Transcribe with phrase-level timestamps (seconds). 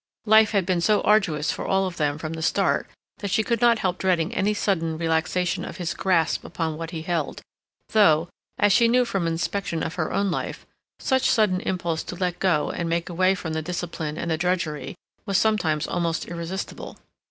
[0.25, 2.87] Life had been so arduous for all of them from the start
[3.19, 7.03] that she could not help dreading any sudden relaxation of his grasp upon what he
[7.03, 7.43] held,
[7.91, 8.27] though,
[8.57, 10.65] as she knew from inspection of her own life,
[10.99, 14.95] such sudden impulse to let go and make away from the discipline and the drudgery
[15.27, 16.97] was sometimes almost irresistible.